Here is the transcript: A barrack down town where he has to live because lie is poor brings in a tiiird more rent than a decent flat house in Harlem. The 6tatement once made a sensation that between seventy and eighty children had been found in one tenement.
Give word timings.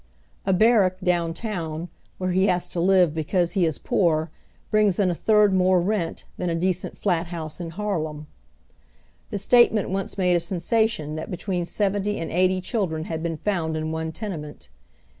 A 0.47 0.51
barrack 0.53 0.99
down 1.01 1.31
town 1.35 1.87
where 2.17 2.31
he 2.31 2.47
has 2.47 2.67
to 2.69 2.79
live 2.79 3.13
because 3.13 3.55
lie 3.55 3.61
is 3.61 3.77
poor 3.77 4.31
brings 4.71 4.97
in 4.97 5.11
a 5.11 5.13
tiiird 5.13 5.51
more 5.53 5.79
rent 5.79 6.25
than 6.39 6.49
a 6.49 6.55
decent 6.55 6.97
flat 6.97 7.27
house 7.27 7.61
in 7.61 7.69
Harlem. 7.69 8.25
The 9.29 9.37
6tatement 9.37 9.89
once 9.89 10.17
made 10.17 10.33
a 10.35 10.39
sensation 10.39 11.13
that 11.17 11.29
between 11.29 11.65
seventy 11.65 12.17
and 12.17 12.31
eighty 12.31 12.61
children 12.61 13.03
had 13.03 13.21
been 13.21 13.37
found 13.37 13.77
in 13.77 13.91
one 13.91 14.11
tenement. 14.11 14.69